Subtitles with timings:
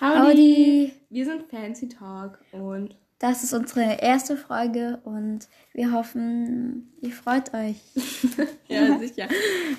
[0.00, 0.92] Howdy.
[1.10, 5.40] Wir sind Fancy Talk und Das ist unsere erste Folge und
[5.74, 7.76] wir hoffen, ihr freut euch.
[8.68, 9.28] ja, sicher.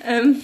[0.06, 0.40] ähm,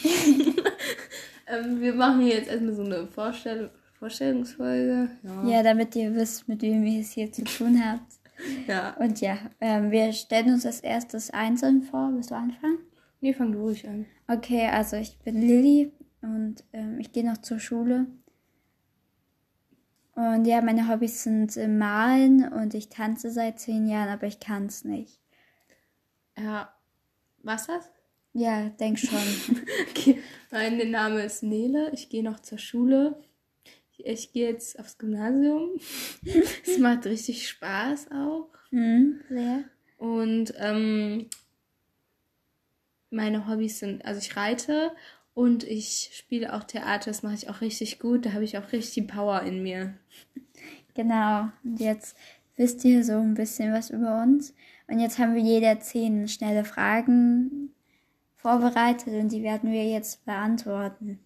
[1.47, 3.69] ähm, wir machen jetzt erstmal so eine Vorstell
[3.99, 5.11] Vorstellungsfolge.
[5.21, 5.43] Ja.
[5.47, 8.13] Ja, damit ihr wisst, mit wem ihr es hier zu tun habt.
[8.67, 8.95] ja.
[8.97, 12.09] Und ja, ähm, wir stellen uns als erstes einzeln vor.
[12.15, 12.79] Willst du anfangen?
[13.21, 14.07] Nee, fang du ruhig an.
[14.27, 15.91] Okay, also ich bin Lilly
[16.23, 18.07] und ähm, ich gehe noch zur Schule.
[20.17, 24.39] Und ja, meine Hobbys sind äh, Malen und ich tanze seit zehn Jahren, aber ich
[24.39, 25.19] kann es nicht.
[26.35, 26.73] Ja.
[27.43, 27.91] Was das?
[28.33, 29.19] Ja, denk schon.
[29.91, 30.19] Okay.
[30.49, 31.91] Mein Name ist Nele.
[31.93, 33.21] Ich gehe noch zur Schule.
[33.91, 35.79] Ich, ich gehe jetzt aufs Gymnasium.
[36.65, 38.49] Es macht richtig Spaß auch.
[38.71, 39.65] hm, sehr.
[39.99, 41.29] Und ähm,
[43.11, 44.93] meine Hobbys sind, also ich reite
[45.37, 48.71] und ich spiele auch Theater, das mache ich auch richtig gut, da habe ich auch
[48.71, 49.93] richtig Power in mir.
[50.95, 51.49] Genau.
[51.63, 52.17] Und jetzt
[52.55, 54.55] wisst ihr so ein bisschen was über uns.
[54.87, 57.69] Und jetzt haben wir jeder zehn schnelle Fragen
[58.35, 61.19] vorbereitet und die werden wir jetzt beantworten.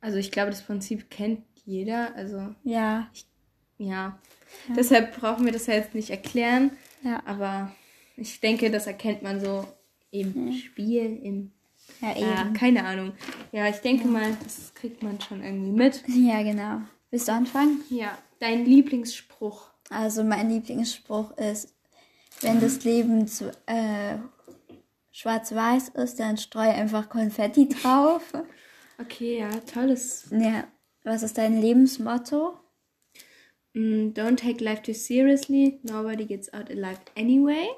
[0.00, 3.10] Also ich glaube, das Prinzip kennt jeder, also Ja,
[3.76, 4.18] ja.
[4.74, 6.70] Deshalb brauchen wir das ja jetzt nicht erklären,
[7.02, 7.70] ja, aber
[8.16, 9.66] ich denke, das erkennt man so
[10.10, 11.52] im Spiel, im,
[12.00, 12.52] ja, ja, eben.
[12.54, 13.12] keine Ahnung.
[13.52, 16.02] Ja, ich denke mal, das kriegt man schon irgendwie mit.
[16.08, 16.82] Ja, genau.
[17.10, 17.82] Willst du anfangen?
[17.90, 19.70] Ja, dein Lieblingsspruch.
[19.90, 21.74] Also mein Lieblingsspruch ist,
[22.40, 24.16] wenn das Leben zu äh,
[25.12, 28.22] schwarz-weiß ist, dann streu einfach Konfetti drauf.
[29.00, 30.64] Okay, ja, tolles Ja,
[31.04, 32.52] was ist dein Lebensmotto?
[33.72, 35.80] Mm, Don't take life too seriously.
[35.82, 37.68] Nobody gets out alive anyway.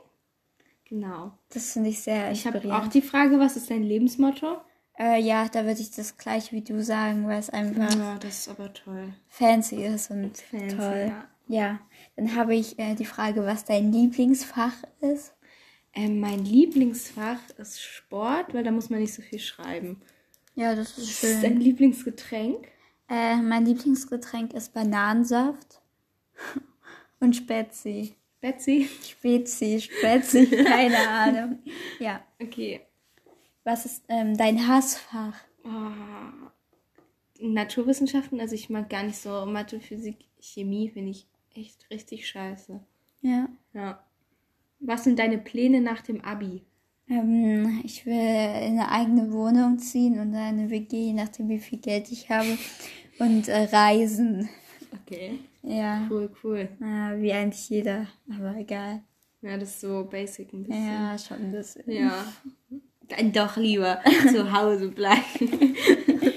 [0.93, 1.33] Genau.
[1.49, 4.59] Das finde ich sehr Ich habe auch die Frage, was ist dein Lebensmotto?
[4.99, 8.41] Äh, ja, da würde ich das gleich wie du sagen, weil es einfach Ja, das
[8.41, 9.15] ist aber toll.
[9.27, 11.07] fancy ist und Fancy, toll.
[11.09, 11.25] ja.
[11.49, 11.81] Ja,
[12.17, 15.33] dann habe ich äh, die Frage, was dein Lieblingsfach ist.
[15.95, 20.03] Ähm, mein Lieblingsfach ist Sport, weil da muss man nicht so viel schreiben.
[20.57, 21.43] Ja, das ist Was ist schön.
[21.43, 22.69] dein Lieblingsgetränk?
[23.09, 25.81] Äh, mein Lieblingsgetränk ist Bananensaft
[27.21, 28.15] und Spezi.
[28.43, 28.87] Betsy.
[29.03, 31.59] Spezi, Spezi, keine Ahnung.
[31.99, 32.81] Ja, Okay.
[33.65, 35.37] was ist ähm, dein Hassfach?
[35.65, 36.51] Oh.
[37.41, 42.81] Naturwissenschaften, also ich mag gar nicht so Mathe, Physik, Chemie, finde ich echt richtig scheiße.
[43.23, 43.49] Ja.
[43.73, 44.05] Ja.
[44.81, 46.63] Was sind deine Pläne nach dem Abi?
[47.09, 51.79] Ähm, ich will in eine eigene Wohnung ziehen und eine WG, je nachdem wie viel
[51.79, 52.59] Geld ich habe.
[53.19, 54.49] Und äh, reisen.
[55.03, 55.39] Okay.
[55.63, 56.07] Ja.
[56.11, 56.69] Cool, cool.
[56.81, 59.03] Ja, wie eigentlich jeder, aber egal.
[59.43, 60.87] Ja, das ist so basic ein bisschen.
[60.87, 61.91] Ja, schon ein bisschen.
[61.91, 62.25] Ja.
[63.09, 64.01] Dann doch lieber
[64.33, 65.77] zu Hause bleiben.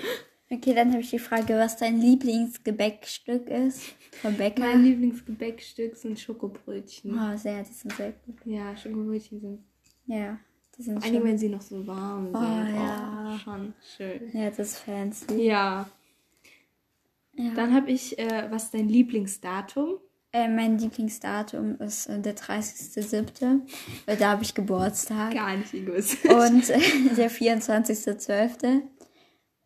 [0.48, 3.82] Okay, dann habe ich die Frage, was dein Lieblingsgebäckstück ist
[4.22, 4.62] vom Bäcker.
[4.62, 7.18] mein Lieblingsgebäckstück sind Schokobrötchen.
[7.18, 8.36] Oh, sehr, die sind sehr gut.
[8.46, 9.60] Ja, Schokobrötchen sind.
[10.06, 10.38] Ja,
[10.78, 12.36] die sind Vor allem, wenn sie noch so warm sind.
[12.36, 13.34] Oh, ja.
[13.34, 14.30] Oh, schon schön.
[14.34, 15.42] Ja, das ist fancy.
[15.42, 15.90] Ja.
[17.38, 17.54] Ja.
[17.54, 20.00] Dann habe ich, äh, was ist dein Lieblingsdatum?
[20.32, 23.62] Äh, mein Lieblingsdatum ist äh, der 30.07.,
[24.06, 25.34] weil da habe ich Geburtstag.
[25.34, 26.30] Gar nicht egoistisch.
[26.30, 26.80] Und äh,
[27.16, 28.82] der 24.12.,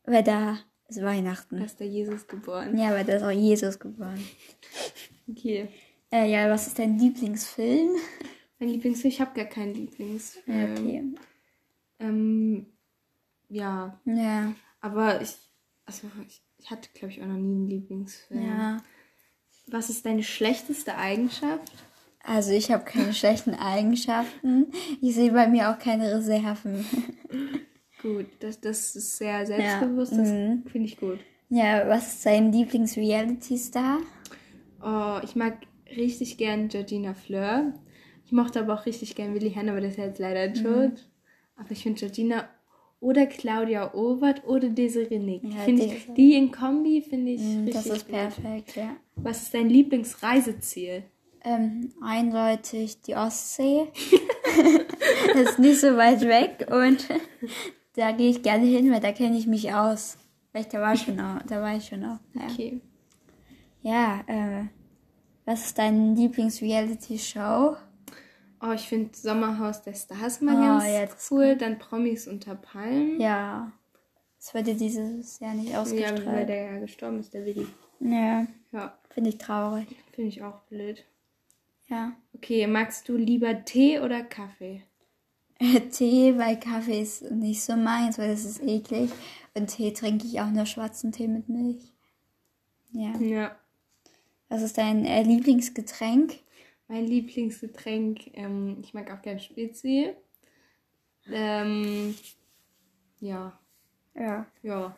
[0.05, 1.57] weil da ist Weihnachten.
[1.57, 2.77] Da ist der Jesus geboren.
[2.77, 4.23] Ja, weil da ist auch Jesus geboren.
[5.27, 5.69] Okay.
[6.11, 7.95] Äh, ja, was ist dein Lieblingsfilm?
[8.59, 10.57] Mein Lieblingsfilm, ich habe gar keinen Lieblingsfilm.
[10.57, 11.03] Ja, okay.
[11.99, 12.65] Ähm,
[13.47, 15.35] ja, Ja, aber ich,
[15.85, 18.45] also ich, ich hatte, glaube ich, auch noch nie einen Lieblingsfilm.
[18.45, 18.77] ja.
[19.71, 21.71] Was ist deine schlechteste Eigenschaft?
[22.23, 24.67] Also ich habe keine schlechten Eigenschaften.
[24.99, 26.83] Ich sehe bei mir auch keine Reserven.
[28.01, 30.63] Gut, das, das ist sehr selbstbewusst, das mhm.
[30.71, 31.19] finde ich gut.
[31.49, 33.97] Ja, was ist dein Lieblings-Reality-Star?
[34.81, 35.57] Oh, ich mag
[35.95, 37.73] richtig gern Georgina Fleur.
[38.25, 40.63] Ich mochte aber auch richtig gern Willi Herrn, aber der ist ja jetzt leider Mhm.
[40.63, 41.09] tot.
[41.57, 42.47] Aber ich finde Georgina
[43.01, 45.43] oder Claudia Obert oder Desiree Nick.
[45.43, 48.15] Ja, Find ich, die in Kombi finde ich Mm, richtig Das ist gut.
[48.17, 48.95] perfekt, ja.
[49.15, 51.03] Was ist dein Lieblingsreiseziel?
[51.43, 53.87] Ähm, eindeutig die Ostsee.
[55.33, 57.07] das ist nicht so weit weg und
[57.95, 60.17] da gehe ich gerne hin, weil da kenne ich mich aus.
[60.51, 62.19] Weil ich, da war schon auch, da war ich schon auch.
[62.33, 62.81] Ja, Okay.
[63.81, 64.65] ja äh,
[65.45, 67.75] was ist deine Lieblings-Reality-Show?
[68.61, 71.55] Oh, ich finde Sommerhaus der Stars mal Oh, ganz ja, cool.
[71.55, 73.19] Dann Promis unter Palmen.
[73.19, 73.71] Ja,
[74.37, 76.49] das wurde dieses Jahr nicht Ja, weil ausgestrahlt.
[76.49, 77.67] der ja gestorben ist, der Willi.
[78.01, 79.87] Ja, Ja, finde ich traurig.
[80.13, 81.03] finde ich auch blöd.
[81.87, 82.13] Ja.
[82.33, 84.83] Okay, magst du lieber Tee oder Kaffee?
[85.91, 89.09] Tee, weil Kaffee ist nicht so meins, weil das ist eklig.
[89.55, 91.93] Und Tee trinke ich auch nur schwarzen Tee mit Milch.
[92.91, 93.17] Ja.
[93.19, 93.55] Ja.
[94.47, 96.39] Was ist dein äh, Lieblingsgetränk?
[96.89, 100.09] Mein Lieblingsgetränk, ähm, ich mag auch gerne Spezi.
[101.31, 102.15] Ähm,
[103.19, 103.57] ja,
[104.15, 104.45] Ja.
[104.63, 104.95] ja.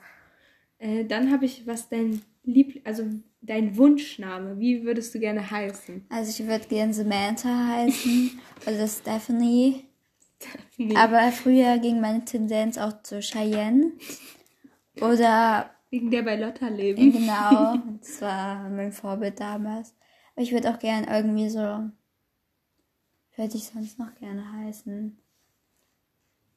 [0.80, 3.04] Äh, dann habe ich, was dein Liebling, also
[3.42, 6.06] dein Wunschname, wie würdest du gerne heißen?
[6.10, 9.86] Also ich würde gerne Samantha heißen oder Stephanie.
[10.78, 10.96] Nee.
[10.96, 13.92] Aber früher ging meine Tendenz auch zu Cheyenne.
[15.02, 17.12] Oder Wegen der bei Lotta leben.
[17.12, 19.94] genau, das war mein Vorbild damals.
[20.34, 21.60] Aber ich würde auch gern irgendwie so,
[23.32, 25.18] wie würde ich sonst noch gerne heißen?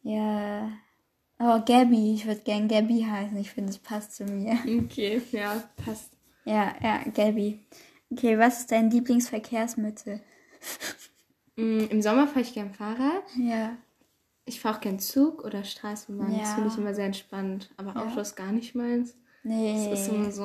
[0.03, 0.71] Ja,
[1.39, 3.37] oh Gabby, ich würde gern Gabby heißen.
[3.39, 4.59] Ich finde, es passt zu mir.
[4.85, 6.13] Okay, ja, passt.
[6.45, 7.61] Ja, ja, Gabby.
[8.11, 10.21] Okay, was ist dein Lieblingsverkehrsmittel?
[11.57, 13.23] Mm, Im Sommer fahre ich gern Fahrrad.
[13.39, 13.77] Ja.
[14.45, 16.37] Ich fahre auch gern Zug oder Straßenbahn.
[16.37, 16.55] Das Ja.
[16.57, 17.71] finde ich immer sehr entspannt.
[17.77, 19.17] Aber Auto ist gar nicht meins.
[19.45, 19.89] Nee.
[19.93, 20.43] Es ist immer so,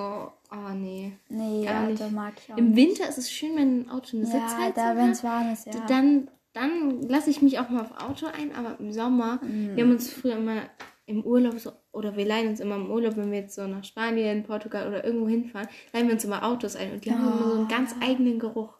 [0.51, 1.13] oh nee.
[1.29, 2.11] nee, gar Auto nicht.
[2.11, 2.75] mag ich auch Im.
[2.75, 5.29] Winter ist es schön, wenn ein Auto eine Ja, Sitzheizung da, wenn es hat.
[5.31, 5.73] warm ist, ja.
[5.87, 9.75] Dann, dann lasse ich mich auch mal auf Auto ein, aber im Sommer, Mhm.
[9.75, 10.61] wir haben uns früher immer
[11.05, 13.83] im Urlaub so, oder wir leihen uns immer im Urlaub, wenn wir jetzt so nach
[13.83, 17.47] Spanien, Portugal oder irgendwo hinfahren, leihen wir uns immer Autos ein und die haben immer
[17.49, 18.03] so einen ganz Oh.
[18.05, 18.73] eigenen Geruch.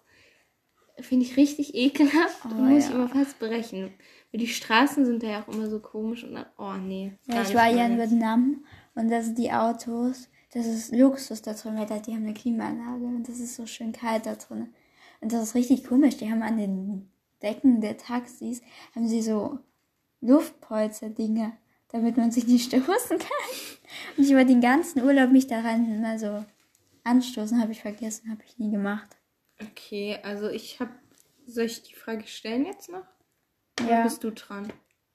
[0.99, 2.95] Finde ich richtig ekelhaft und Oh, muss ich ja.
[2.95, 3.93] immer fast brechen.
[4.31, 7.13] Die Straßen sind da ja auch immer so komisch und dann, oh nee.
[7.25, 7.97] Ja, ich war ja in.
[7.97, 12.23] Vietnam und das sind die Autos, das ist Luxus da drin, weil da, die haben
[12.23, 14.73] eine Klimaanlage und das ist so schön kalt da drin.
[15.21, 17.09] Und das ist richtig komisch, die haben an den
[17.41, 18.61] Decken der Taxis,
[18.95, 19.59] haben sie so
[20.21, 21.53] Luftpolster-Dinge,
[21.89, 23.49] damit man sich nicht stoßen kann.
[24.17, 26.45] Und ich war den ganzen Urlaub mich daran mal so
[27.03, 29.17] anstoßen, habe ich vergessen, habe ich nie gemacht.
[29.61, 30.91] Okay, also ich habe,
[31.47, 33.05] soll ich die Frage stellen jetzt noch?
[33.87, 34.71] Ja, bist du dran?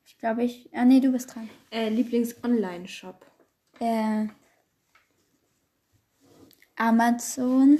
[0.06, 1.48] ich glaube ich, ah nee, du bist dran.
[1.70, 3.24] Äh, Lieblings-Online-Shop.
[3.80, 4.26] äh,
[6.76, 7.78] Amazon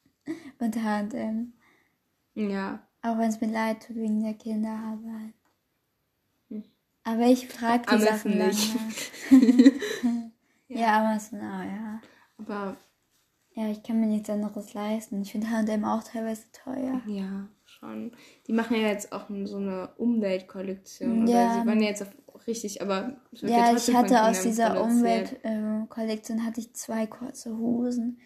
[0.58, 1.52] und H&M.
[2.34, 5.32] Ja, Auch wenn es mir leid tut wegen der Kinderarbeit.
[6.48, 6.64] Hm.
[7.04, 8.74] Aber ich frage die Amazon Sachen dann nicht.
[9.30, 10.30] nach.
[10.68, 12.00] ja, Amazon auch, ja.
[12.38, 12.76] aber
[13.54, 15.22] Ja, ich kann mir nichts anderes leisten.
[15.22, 17.00] Ich finde H&M auch teilweise teuer.
[17.06, 17.48] Ja,
[17.86, 18.12] schon.
[18.46, 21.26] Die machen ja jetzt auch so eine Umweltkollektion.
[21.26, 21.46] Ja.
[21.46, 22.08] Oder sie waren ja jetzt auf
[22.46, 24.82] richtig, aber Ja, ich von hatte aus dieser.
[24.82, 28.20] Umweltkollektion hatte ich zwei kurze Hosen.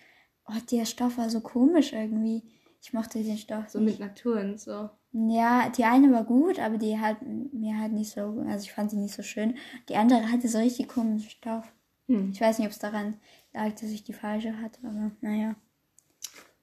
[0.47, 2.43] Oh, der Stoff war so komisch irgendwie.
[2.83, 3.99] Ich mochte den Stoff So nicht.
[3.99, 4.91] mit Natur und so.
[5.13, 8.91] Ja, die eine war gut, aber die halt mir halt nicht so, also ich fand
[8.91, 9.57] sie nicht so schön.
[9.89, 11.73] Die andere hatte so richtig komischen Stoff.
[12.07, 12.31] Hm.
[12.33, 13.15] Ich weiß nicht, ob es daran
[13.53, 15.57] lag, dass ich die falsche hatte, aber naja.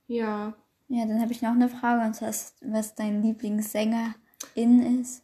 [0.08, 0.56] Ja.
[0.89, 5.24] Ja, dann habe ich noch eine Frage und zwar, ist, was dein Lieblingssängerin ist.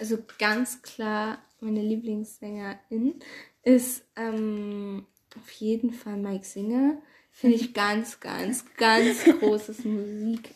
[0.00, 3.14] Also ganz klar, meine Lieblingssängerin
[3.62, 5.06] ist ähm,
[5.36, 6.98] auf jeden Fall Mike Singer.
[7.30, 10.54] Finde ich ganz, ganz, ganz großes Musik.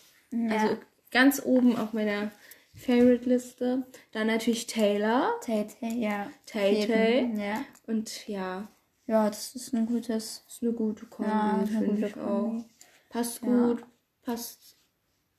[0.51, 0.77] Also
[1.11, 2.31] ganz oben auf meiner
[2.75, 3.87] Favorite-Liste.
[4.13, 5.31] Dann natürlich Taylor.
[5.41, 6.31] Tay Tay, ja.
[6.45, 7.33] Tay Tay.
[7.37, 7.65] Ja.
[7.87, 8.69] Und ja,
[9.07, 10.45] ja, das ist ein gutes.
[10.49, 12.27] ist eine gute Kombi, Ja, finde ich Kombi.
[12.61, 12.65] auch.
[13.09, 13.77] Passt Ja.
[14.27, 14.77] Passt.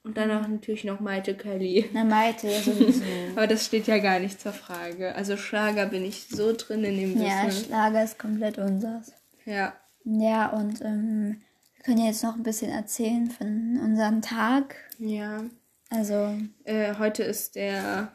[0.03, 1.89] Und danach natürlich noch Maite Kelly.
[1.93, 3.03] Na, Maite, ja sowieso.
[3.35, 5.13] Aber das steht ja gar nicht zur Frage.
[5.15, 7.65] Also Schlager bin ich so drin in dem ja, Business.
[7.65, 9.11] Schlager ist komplett unseres.
[9.45, 9.73] Ja.
[10.05, 11.41] Ja, und ähm,
[11.75, 14.75] wir können ja jetzt noch ein bisschen erzählen von unserem Tag.
[14.97, 15.43] Ja.
[15.89, 18.11] Also Äh, heute ist der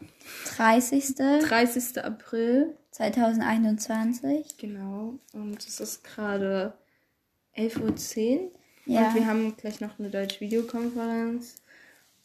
[0.57, 1.15] 30.
[1.17, 2.03] 30.
[2.03, 2.75] April.
[2.93, 4.57] 2021.
[4.59, 5.19] Genau.
[5.33, 6.75] Und es ist gerade
[7.57, 8.51] 11.10 Uhr.
[8.87, 9.09] Ja.
[9.09, 11.63] Und wir haben gleich noch eine deutsche Videokonferenz.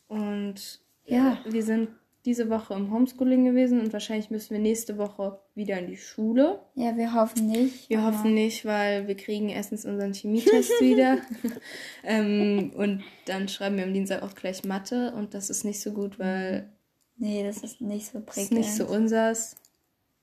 [0.08, 1.38] Und Ja.
[1.46, 1.90] wir sind
[2.26, 6.60] diese Woche im Homeschooling gewesen und wahrscheinlich müssen wir nächste Woche wieder in die Schule.
[6.76, 7.90] Ja, wir hoffen nicht.
[7.90, 11.20] Wir hoffen nicht, weil wir kriegen erstens unseren Chemietest wieder.
[12.04, 15.92] ähm, und dann schreiben wir am Dienstag auch gleich Mathe und das ist nicht so
[15.94, 16.70] gut, weil
[17.20, 18.52] Nee, das ist nicht so prägend.
[18.52, 19.56] ist nicht so unsers.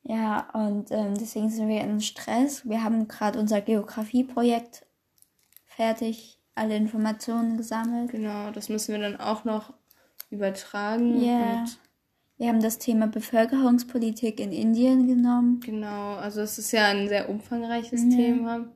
[0.02, 2.68] Ja, und ähm, deswegen sind wir in Stress.
[2.68, 4.83] Wir haben gerade unser Geografieprojekt
[5.76, 8.10] fertig, alle Informationen gesammelt.
[8.10, 9.72] Genau, das müssen wir dann auch noch
[10.30, 11.20] übertragen.
[11.22, 11.60] Ja.
[11.62, 11.78] Und
[12.36, 15.60] Wir haben das Thema Bevölkerungspolitik in Indien genommen.
[15.60, 18.10] genau, also es ist ja ein sehr umfangreiches Ja.
[18.10, 18.66] Thema.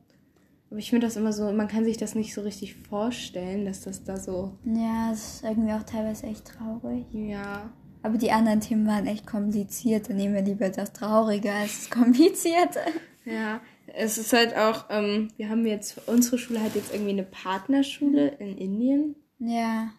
[0.70, 3.80] Aber ich finde das immer so, man kann sich das nicht so richtig vorstellen, dass
[3.82, 7.06] das da so, Ja, es ist irgendwie auch teilweise echt traurig.
[7.12, 7.70] ja,
[8.02, 10.08] Aber die anderen Themen waren echt kompliziert.
[10.08, 12.80] Dann nehmen wir lieber das Traurige als das Komplizierte.
[13.24, 13.60] Ja,
[13.98, 18.28] es ist halt auch, ähm, wir haben jetzt, unsere Schule hat jetzt irgendwie eine Partnerschule
[18.38, 19.16] in Indien.
[19.38, 19.90] Ja,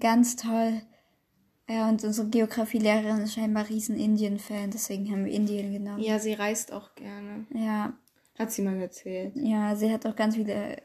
[0.00, 0.80] ganz toll.
[1.68, 6.00] Ja, und unsere Geografielehrerin ist scheinbar riesen Indien-Fan, deswegen haben wir Indien genommen.
[6.00, 7.46] Ja, sie reist auch gerne.
[7.52, 7.92] Ja,
[8.38, 9.32] Hat sie mal erzählt.
[9.36, 10.78] ja, sie hat auch ganz viele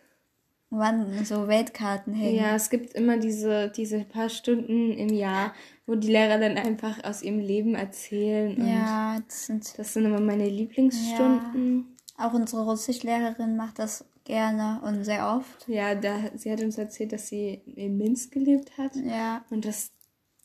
[0.73, 2.35] wann so Weltkarten hängen.
[2.35, 5.53] Ja, es gibt immer diese, diese paar Stunden im Jahr,
[5.85, 8.57] wo die Lehrer dann einfach aus ihrem Leben erzählen.
[8.67, 11.92] Ja, das sind das sind immer meine Lieblingsstunden.
[12.17, 15.67] Auch unsere Russischlehrerin macht das gerne und sehr oft.
[15.67, 18.95] Ja, da, sie hat uns erzählt, dass sie in Minsk gelebt hat.
[18.95, 19.91] Ja, Und das,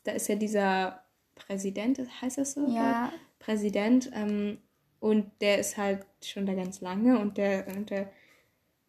[0.03, 1.03] da ist ja dieser
[1.35, 2.67] Präsident, heißt das so?
[2.67, 4.09] ja, Präsident.
[4.13, 4.57] Ähm,
[4.99, 8.11] und der ist halt schon da ganz lange und der, und der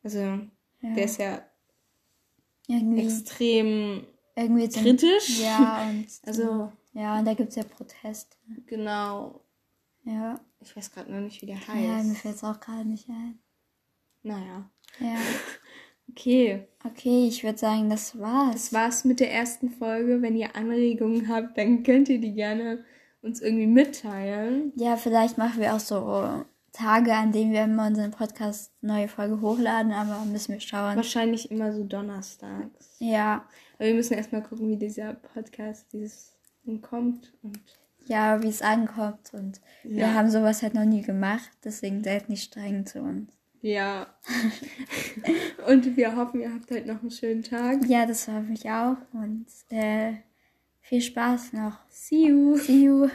[0.02, 0.48] also ja.
[0.82, 1.42] der ist ja
[2.66, 4.06] irgendwie, extrem
[4.36, 5.40] irgendwie sind, kritisch.
[5.40, 8.36] Ja, und Also, ja, und da gibt es ja Proteste.
[8.66, 9.40] genau.
[10.04, 10.40] Ja.
[10.60, 12.16] Ich weiß gerade noch nicht, wie der Ja, mir heißt.
[12.18, 13.38] fällt es auch gerade nicht ein.
[14.22, 14.70] naja.
[14.98, 15.16] Ja.
[16.12, 16.66] Okay.
[16.84, 18.52] Okay, ich würde sagen, das war's.
[18.54, 20.20] Das war's mit der ersten Folge.
[20.22, 22.84] Wenn ihr Anregungen habt, dann könnt ihr die gerne
[23.22, 24.72] uns irgendwie mitteilen.
[24.74, 29.40] Ja, vielleicht machen wir auch so Tage, an denen wir immer unseren Podcast neue Folge
[29.40, 30.96] hochladen, aber müssen wir schauen.
[30.96, 32.96] Wahrscheinlich immer so donnerstags.
[32.98, 33.44] Ja,
[33.76, 36.32] Aber wir müssen erstmal gucken, wie dieser Podcast dieses
[36.66, 37.32] Ding kommt.
[37.42, 37.60] Und
[38.06, 40.14] ja, wie es ankommt und wir Ja.
[40.14, 43.32] haben sowas halt noch nie gemacht, deswegen seid nicht streng zu uns.
[43.62, 44.06] ja.
[45.68, 47.84] und wir hoffen, ihr habt halt noch einen schönen Tag.
[47.86, 50.14] Ja, das hoffe ich auch und äh,
[50.80, 51.78] viel Spaß noch.
[51.88, 52.56] See you.
[52.56, 53.08] See you.